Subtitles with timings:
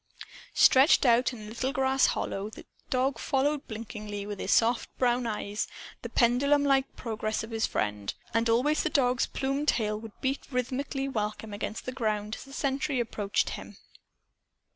[0.55, 5.27] Stretched out, in a little grass hollow, the dog followed blinkingly with his soft brown
[5.27, 5.67] eyes
[6.01, 8.15] the pendulumlike progress of his friend.
[8.33, 12.51] And always the dog's plumed tail would beat rhythmic welcome against the ground as the
[12.53, 13.77] sentry approached him.